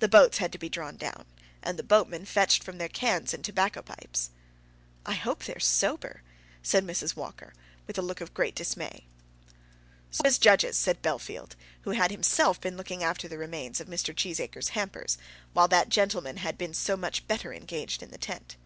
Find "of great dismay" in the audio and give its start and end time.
8.20-9.04